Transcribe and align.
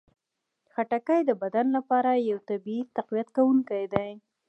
خټکی 0.73 1.19
د 1.25 1.31
بدن 1.41 1.65
لپاره 1.77 2.09
یو 2.29 2.37
طبیعي 2.49 2.81
تقویت 2.97 3.27
کوونکی 3.35 3.83
دی. 3.93 4.09